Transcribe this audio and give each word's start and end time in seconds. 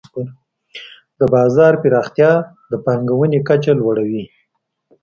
د 1.19 1.21
بازار 1.33 1.73
پراختیا 1.83 2.31
د 2.71 2.73
پانګونې 2.85 3.39
کچه 3.47 3.71
لوړوي. 3.79 4.23